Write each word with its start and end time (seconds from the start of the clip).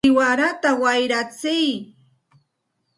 ¡siwarata 0.05 0.69
wayratsiy! 0.81 1.69